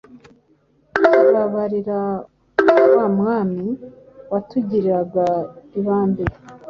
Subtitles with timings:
[0.91, 2.01] Kibabarira
[2.95, 3.65] wa Mwami,
[4.31, 5.25] Watugiriraga
[5.79, 6.23] ibambe